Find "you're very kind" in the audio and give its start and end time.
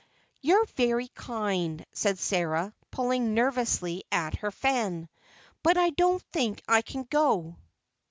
0.41-1.85